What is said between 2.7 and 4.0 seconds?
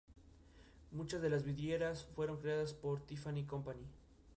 por Tiffany Company.